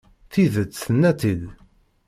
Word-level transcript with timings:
Tidet, 0.31 0.73
tenna-tt-id. 0.83 1.41